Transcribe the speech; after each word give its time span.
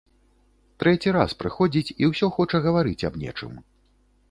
Трэці 0.83 1.13
раз 1.17 1.35
прыходзіць 1.43 1.95
і 2.01 2.11
ўсё 2.13 2.31
хоча 2.39 2.63
гаварыць 2.65 2.99
аб 3.13 3.23
нечым. 3.27 3.57